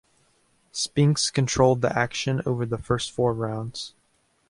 [0.71, 3.93] Spinks controlled the action over the first four rounds.